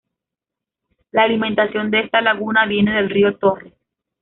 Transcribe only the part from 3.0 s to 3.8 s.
río Torres.